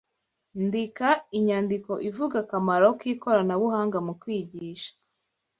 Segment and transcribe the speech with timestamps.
[0.63, 4.91] ndika inyandiko ivuga akamaro k'ikoranabuhanga mu kwigisha